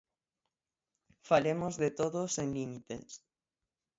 Falemos 1.29 1.73
de 1.83 1.89
todo 1.99 2.19
sen 2.35 2.47
límites. 2.57 3.09